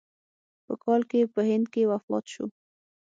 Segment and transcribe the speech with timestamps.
[0.65, 2.45] په کال کې په هند کې وفات شو.